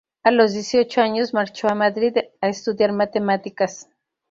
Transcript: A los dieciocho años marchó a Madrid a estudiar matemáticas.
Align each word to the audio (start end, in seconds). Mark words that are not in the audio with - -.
A 0.23 0.31
los 0.31 0.53
dieciocho 0.53 0.99
años 0.99 1.31
marchó 1.35 1.67
a 1.67 1.75
Madrid 1.75 2.15
a 2.41 2.47
estudiar 2.49 2.91
matemáticas. 2.91 3.87